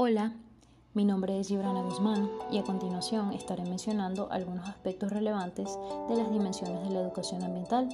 Hola, 0.00 0.32
mi 0.94 1.04
nombre 1.04 1.40
es 1.40 1.48
Gibrana 1.48 1.82
Guzmán 1.82 2.30
y 2.52 2.58
a 2.58 2.62
continuación 2.62 3.32
estaré 3.32 3.64
mencionando 3.64 4.28
algunos 4.30 4.68
aspectos 4.68 5.10
relevantes 5.10 5.76
de 6.08 6.14
las 6.14 6.30
dimensiones 6.30 6.84
de 6.84 6.90
la 6.94 7.00
educación 7.00 7.42
ambiental. 7.42 7.88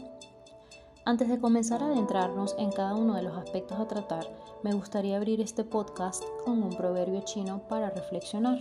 Antes 1.06 1.30
de 1.30 1.40
comenzar 1.40 1.82
a 1.82 1.86
adentrarnos 1.86 2.56
en 2.58 2.70
cada 2.72 2.94
uno 2.94 3.14
de 3.14 3.22
los 3.22 3.34
aspectos 3.38 3.80
a 3.80 3.88
tratar, 3.88 4.26
me 4.62 4.74
gustaría 4.74 5.16
abrir 5.16 5.40
este 5.40 5.64
podcast 5.64 6.22
con 6.44 6.62
un 6.62 6.76
proverbio 6.76 7.22
chino 7.22 7.62
para 7.70 7.88
reflexionar. 7.88 8.58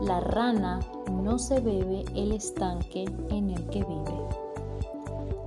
La 0.00 0.20
rana 0.20 0.78
no 1.10 1.40
se 1.40 1.58
bebe 1.58 2.04
el 2.14 2.30
estanque 2.30 3.06
en 3.30 3.50
el 3.50 3.68
que 3.70 3.82
vive. 3.82 4.28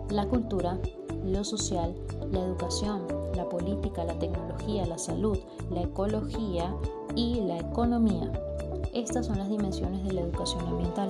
La 0.10 0.28
cultura, 0.28 0.78
lo 1.26 1.44
social, 1.44 1.96
la 2.32 2.40
educación, 2.40 3.04
la 3.36 3.48
política, 3.50 4.04
la 4.04 4.18
tecnología, 4.20 4.86
la 4.86 4.98
salud, 4.98 5.38
la 5.70 5.82
ecología 5.82 6.74
y 7.16 7.42
la 7.42 7.60
economía. 7.60 8.32
Estas 8.94 9.28
son 9.28 9.38
las 9.38 9.50
dimensiones 9.50 10.04
de 10.04 10.14
la 10.14 10.22
educación 10.22 10.66
ambiental. 10.68 11.10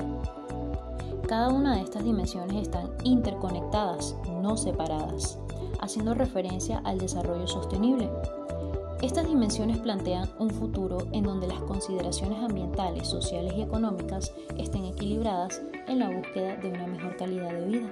Cada 1.28 1.50
una 1.50 1.76
de 1.76 1.82
estas 1.82 2.04
dimensiones 2.04 2.62
están 2.62 2.90
interconectadas, 3.04 4.16
no 4.42 4.56
separadas, 4.56 5.38
haciendo 5.82 6.14
referencia 6.14 6.80
al 6.86 7.00
desarrollo 7.00 7.48
sostenible. 7.48 8.10
Estas 9.02 9.28
dimensiones 9.28 9.78
plantean 9.78 10.28
un 10.40 10.50
futuro 10.50 10.98
en 11.12 11.24
donde 11.24 11.48
las 11.48 11.60
consideraciones 11.62 12.40
ambientales, 12.40 13.08
sociales 13.08 13.54
y 13.56 13.62
económicas 13.62 14.34
estén 14.58 14.86
equilibradas 14.86 15.62
en 15.88 16.00
la 16.00 16.10
búsqueda 16.10 16.56
de 16.56 16.70
una 16.70 16.88
mejor 16.88 17.16
calidad 17.16 17.52
de 17.52 17.66
vida. 17.66 17.90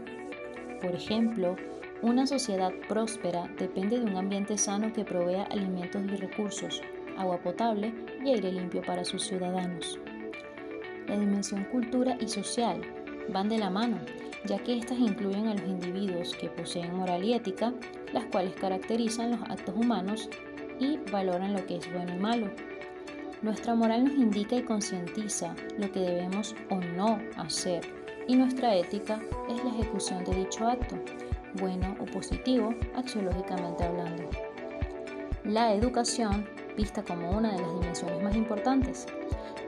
Por 0.82 0.96
ejemplo, 0.96 1.56
una 2.02 2.28
sociedad 2.28 2.72
próspera 2.88 3.50
depende 3.58 4.00
de 4.00 4.06
un 4.06 4.18
ambiente 4.18 4.58
sano 4.58 4.92
que 4.92 5.06
provea 5.06 5.44
alimentos 5.44 6.04
y 6.04 6.16
recursos, 6.16 6.82
agua 7.18 7.38
potable 7.38 7.94
y 8.24 8.32
aire 8.32 8.52
limpio 8.52 8.82
para 8.82 9.06
sus 9.06 9.24
ciudadanos. 9.24 9.98
La 11.08 11.18
dimensión 11.18 11.64
cultura 11.66 12.18
y 12.20 12.28
social 12.28 12.82
van 13.30 13.50
de 13.50 13.58
la 13.58 13.70
mano, 13.70 13.98
ya 14.46 14.60
que 14.60 14.78
éstas 14.78 15.00
incluyen 15.00 15.48
a 15.48 15.56
los 15.56 15.68
individuos 15.68 16.36
que 16.36 16.50
poseen 16.50 16.96
moral 16.96 17.24
y 17.24 17.34
ética, 17.34 17.74
las 18.14 18.26
cuales 18.26 18.54
caracterizan 18.56 19.32
los 19.32 19.42
actos 19.50 19.76
humanos 19.76 20.30
y 20.80 20.98
valoran 21.12 21.54
lo 21.54 21.66
que 21.66 21.78
es 21.78 21.94
bueno 21.94 22.14
y 22.14 22.20
malo. 22.20 22.52
Nuestra 23.42 23.76
moral 23.76 24.06
nos 24.06 24.16
indica 24.16 24.56
y 24.56 24.64
concientiza 24.64 25.56
lo 25.78 25.92
que 25.92 26.00
debemos 26.00 26.56
o 26.70 26.76
no 26.76 27.20
hacer, 27.38 27.82
y 28.28 28.36
nuestra 28.36 28.76
ética 28.76 29.20
es 29.50 29.64
la 29.64 29.70
ejecución 29.72 30.24
de 30.24 30.36
dicho 30.36 30.68
acto, 30.68 30.98
bueno 31.60 31.96
o 32.00 32.06
positivo, 32.06 32.74
axiológicamente 32.96 33.84
hablando. 33.84 34.24
La 35.44 35.74
educación, 35.74 36.48
vista 36.76 37.04
como 37.04 37.30
una 37.32 37.54
de 37.54 37.62
las 37.62 37.74
dimensiones 37.80 38.24
más 38.24 38.36
importantes. 38.36 39.06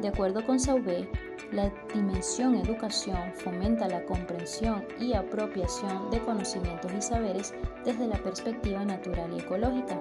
De 0.02 0.08
acuerdo 0.08 0.46
con 0.46 0.60
Sauvé, 0.60 1.08
la 1.52 1.72
dimensión 1.94 2.56
educación 2.56 3.32
fomenta 3.36 3.88
la 3.88 4.04
comprensión 4.04 4.84
y 5.00 5.14
apropiación 5.14 6.12
de 6.12 6.20
conocimientos 6.20 6.92
y 6.94 7.02
saberes 7.02 7.54
desde 7.86 8.08
la 8.08 8.18
perspectiva 8.18 8.84
natural 8.84 9.32
y 9.34 9.40
ecológica, 9.40 9.98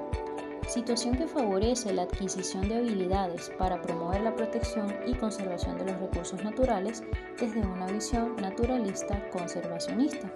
situación 0.67 1.17
que 1.17 1.29
favorece 1.29 1.93
la 1.93 2.03
adquisición 2.03 2.69
de 2.69 2.79
habilidades 2.79 3.53
para 3.59 3.81
promover 3.81 4.23
la 4.23 4.35
protección 4.35 4.93
y 5.07 5.15
conservación 5.15 5.79
de 5.79 5.93
los 5.93 6.01
recursos 6.01 6.43
naturales 6.43 7.05
desde 7.39 7.61
una 7.61 7.87
visión 7.87 8.35
naturalista 8.37 9.29
conservacionista 9.31 10.33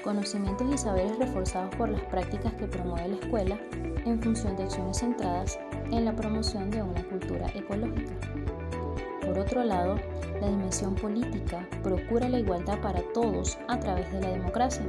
conocimientos 0.00 0.66
y 0.72 0.78
saberes 0.78 1.18
reforzados 1.18 1.74
por 1.76 1.88
las 1.88 2.02
prácticas 2.02 2.52
que 2.54 2.66
promueve 2.66 3.08
la 3.08 3.16
escuela 3.16 3.58
en 4.04 4.20
función 4.22 4.56
de 4.56 4.64
acciones 4.64 4.98
centradas 4.98 5.58
en 5.90 6.04
la 6.04 6.14
promoción 6.14 6.70
de 6.70 6.82
una 6.82 7.02
cultura 7.04 7.46
ecológica. 7.54 8.12
Por 9.24 9.38
otro 9.38 9.62
lado, 9.64 9.96
la 10.40 10.48
dimensión 10.48 10.94
política 10.94 11.66
procura 11.82 12.28
la 12.28 12.38
igualdad 12.38 12.80
para 12.80 13.02
todos 13.12 13.58
a 13.68 13.78
través 13.78 14.10
de 14.12 14.20
la 14.20 14.30
democracia, 14.30 14.84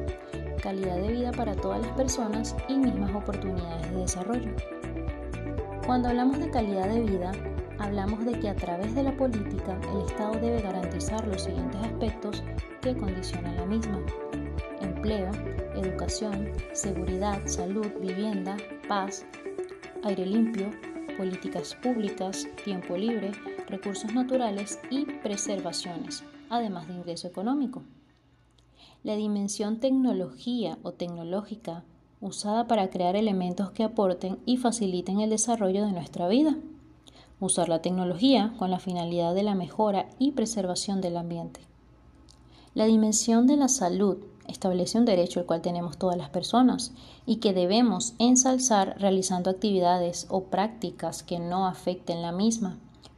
calidad 0.61 0.97
de 0.97 1.11
vida 1.11 1.31
para 1.31 1.55
todas 1.55 1.81
las 1.81 1.91
personas 1.91 2.55
y 2.67 2.77
mismas 2.77 3.13
oportunidades 3.13 3.91
de 3.91 3.99
desarrollo. 3.99 4.51
Cuando 5.85 6.09
hablamos 6.09 6.39
de 6.39 6.49
calidad 6.49 6.87
de 6.87 7.01
vida, 7.01 7.31
hablamos 7.79 8.23
de 8.25 8.39
que 8.39 8.49
a 8.49 8.55
través 8.55 8.95
de 8.95 9.03
la 9.03 9.11
política 9.17 9.77
el 9.91 10.05
Estado 10.07 10.33
debe 10.39 10.61
garantizar 10.61 11.27
los 11.27 11.43
siguientes 11.43 11.81
aspectos 11.81 12.43
que 12.81 12.95
condicionan 12.95 13.57
la 13.57 13.65
misma 13.65 13.99
empleo, 15.01 15.31
educación, 15.73 16.51
seguridad, 16.73 17.41
salud, 17.47 17.87
vivienda, 17.99 18.55
paz, 18.87 19.25
aire 20.03 20.27
limpio, 20.27 20.69
políticas 21.17 21.75
públicas, 21.81 22.47
tiempo 22.63 22.95
libre, 22.95 23.31
recursos 23.67 24.13
naturales 24.13 24.79
y 24.91 25.05
preservaciones, 25.05 26.23
además 26.51 26.87
de 26.87 26.93
ingreso 26.93 27.27
económico. 27.27 27.81
La 29.01 29.15
dimensión 29.15 29.79
tecnología 29.79 30.77
o 30.83 30.91
tecnológica 30.91 31.83
usada 32.19 32.67
para 32.67 32.91
crear 32.91 33.15
elementos 33.15 33.71
que 33.71 33.83
aporten 33.83 34.37
y 34.45 34.57
faciliten 34.57 35.19
el 35.19 35.31
desarrollo 35.31 35.83
de 35.83 35.93
nuestra 35.93 36.27
vida. 36.27 36.57
Usar 37.39 37.69
la 37.69 37.81
tecnología 37.81 38.53
con 38.59 38.69
la 38.69 38.77
finalidad 38.77 39.33
de 39.33 39.41
la 39.41 39.55
mejora 39.55 40.09
y 40.19 40.33
preservación 40.33 41.01
del 41.01 41.17
ambiente. 41.17 41.61
La 42.75 42.85
dimensión 42.85 43.47
de 43.47 43.57
la 43.57 43.67
salud 43.67 44.19
establece 44.47 44.97
un 44.97 45.05
derecho 45.05 45.39
el 45.39 45.45
cual 45.45 45.61
tenemos 45.61 45.97
todas 45.97 46.17
las 46.17 46.29
personas 46.29 46.91
y 47.25 47.37
que 47.37 47.53
debemos 47.53 48.13
ensalzar 48.19 48.95
realizando 48.99 49.49
actividades 49.49 50.27
o 50.29 50.43
prácticas 50.45 51.23
que 51.23 51.39
no 51.39 51.67
afecten 51.67 52.21
la 52.21 52.31
misma, 52.31 52.77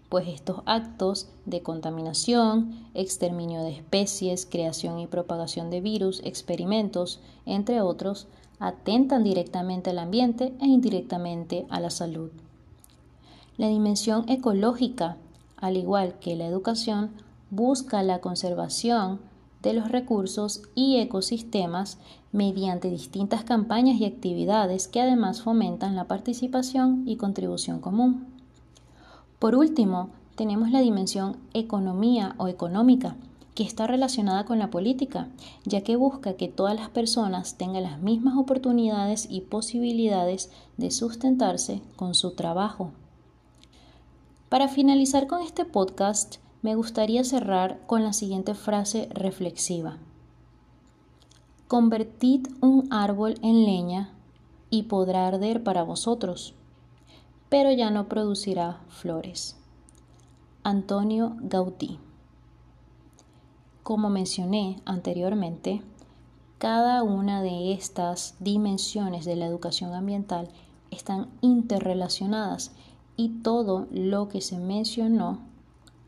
pues 0.10 0.28
estos 0.28 0.62
actos 0.66 1.28
de 1.46 1.62
contaminación, 1.62 2.88
exterminio 2.94 3.64
de 3.64 3.72
especies, 3.72 4.46
creación 4.46 5.00
y 5.00 5.08
propagación 5.08 5.70
de 5.70 5.82
virus, 5.82 6.22
experimentos, 6.24 7.20
entre 7.46 7.82
otros, 7.82 8.28
atentan 8.60 9.24
directamente 9.24 9.90
al 9.90 10.00
ambiente 10.00 10.54
e 10.62 10.68
indirectamente 10.68 11.66
a 11.70 11.80
la 11.80 11.90
salud. 11.90 12.30
La 13.58 13.68
dimensión 13.68 14.30
ecológica, 14.30 15.18
al 15.58 15.78
igual 15.78 16.20
que 16.20 16.36
la 16.36 16.46
educación, 16.46 17.12
busca 17.50 18.04
la 18.04 18.20
conservación 18.20 19.20
de 19.64 19.74
los 19.74 19.90
recursos 19.90 20.62
y 20.76 20.98
ecosistemas 20.98 21.98
mediante 22.32 22.90
distintas 22.90 23.44
campañas 23.44 24.00
y 24.00 24.06
actividades 24.06 24.88
que 24.88 25.02
además 25.02 25.42
fomentan 25.42 25.96
la 25.96 26.04
participación 26.04 27.04
y 27.08 27.16
contribución 27.16 27.80
común. 27.80 28.28
Por 29.40 29.56
último, 29.56 30.10
tenemos 30.36 30.70
la 30.70 30.82
dimensión 30.82 31.38
economía 31.54 32.36
o 32.38 32.48
económica, 32.48 33.16
que 33.56 33.64
está 33.64 33.88
relacionada 33.88 34.46
con 34.46 34.58
la 34.58 34.72
política, 34.72 35.28
ya 35.64 35.82
que 35.82 35.96
busca 35.96 36.34
que 36.34 36.48
todas 36.48 36.76
las 36.76 36.90
personas 36.90 37.56
tengan 37.56 37.84
las 37.84 38.02
mismas 38.02 38.36
oportunidades 38.36 39.28
y 39.30 39.42
posibilidades 39.42 40.52
de 40.78 40.92
sustentarse 40.92 41.82
con 41.96 42.16
su 42.16 42.32
trabajo. 42.32 42.92
Para 44.50 44.68
finalizar 44.68 45.28
con 45.28 45.42
este 45.42 45.66
podcast, 45.66 46.38
me 46.64 46.76
gustaría 46.76 47.26
cerrar 47.26 47.86
con 47.86 48.04
la 48.04 48.14
siguiente 48.14 48.56
frase 48.56 49.10
reflexiva. 49.14 49.98
Convertid 51.68 52.48
un 52.62 52.88
árbol 52.92 53.36
en 53.42 53.66
leña 53.66 54.14
y 54.70 54.84
podrá 54.84 55.28
arder 55.28 55.62
para 55.62 55.84
vosotros, 55.84 56.56
pero 57.50 57.72
ya 57.72 57.92
no 57.92 58.08
producirá 58.08 58.80
flores. 58.88 59.58
Antonio 60.64 61.36
Gaudí. 61.42 62.00
Como 63.84 64.10
mencioné 64.10 64.82
anteriormente, 64.86 65.82
cada 66.60 67.04
una 67.04 67.42
de 67.42 67.74
estas 67.74 68.36
dimensiones 68.40 69.26
de 69.26 69.36
la 69.36 69.48
educación 69.48 69.94
ambiental 69.94 70.48
están 70.92 71.28
interrelacionadas 71.42 72.72
y 73.18 73.42
todo 73.42 73.88
lo 73.92 74.30
que 74.30 74.40
se 74.40 74.58
mencionó 74.60 75.53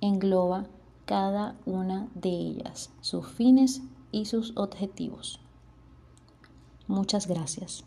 engloba 0.02 0.68
cada 1.06 1.56
una 1.66 2.08
de 2.16 2.30
ellas, 2.30 2.92
sus 3.02 3.28
fines 3.28 3.82
y 4.12 4.26
sus 4.26 4.54
objetivos. 4.56 5.40
Muchas 6.88 7.28
gracias. 7.28 7.84